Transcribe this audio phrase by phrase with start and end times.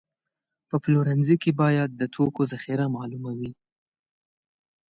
[0.69, 3.51] په پلورنځي کې باید د توکو ذخیره معلومه وي.